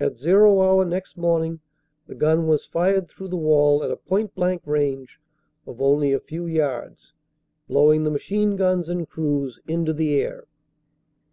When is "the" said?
2.08-2.16, 3.28-3.36, 8.02-8.10, 9.92-10.20